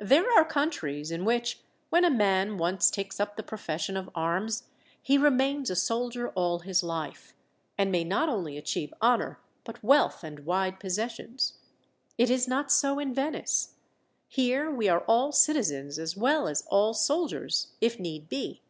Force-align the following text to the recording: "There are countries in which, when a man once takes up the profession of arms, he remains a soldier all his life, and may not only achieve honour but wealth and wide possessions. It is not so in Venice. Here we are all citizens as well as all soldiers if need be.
"There 0.00 0.28
are 0.36 0.44
countries 0.44 1.12
in 1.12 1.24
which, 1.24 1.62
when 1.88 2.04
a 2.04 2.10
man 2.10 2.58
once 2.58 2.90
takes 2.90 3.20
up 3.20 3.36
the 3.36 3.44
profession 3.44 3.96
of 3.96 4.10
arms, 4.12 4.64
he 5.00 5.16
remains 5.16 5.70
a 5.70 5.76
soldier 5.76 6.30
all 6.30 6.58
his 6.58 6.82
life, 6.82 7.32
and 7.78 7.92
may 7.92 8.02
not 8.02 8.28
only 8.28 8.58
achieve 8.58 8.92
honour 9.00 9.38
but 9.62 9.80
wealth 9.80 10.24
and 10.24 10.40
wide 10.40 10.80
possessions. 10.80 11.58
It 12.18 12.28
is 12.28 12.48
not 12.48 12.72
so 12.72 12.98
in 12.98 13.14
Venice. 13.14 13.76
Here 14.26 14.68
we 14.68 14.88
are 14.88 15.02
all 15.06 15.30
citizens 15.30 15.96
as 15.96 16.16
well 16.16 16.48
as 16.48 16.66
all 16.68 16.92
soldiers 16.92 17.68
if 17.80 18.00
need 18.00 18.28
be. 18.28 18.62